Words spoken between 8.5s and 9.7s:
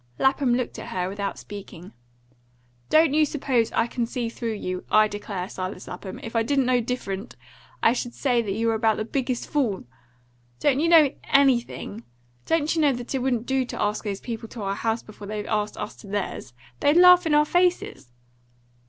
were about the biggest